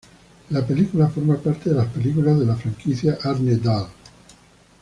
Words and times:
La 0.49 0.65
película 0.65 1.09
forma 1.09 1.37
parte 1.37 1.69
de 1.69 1.75
las 1.75 1.85
películas 1.89 2.39
de 2.39 2.45
la 2.47 2.55
franquicia 2.55 3.19
"Arne 3.23 3.57
Dahl". 3.57 3.85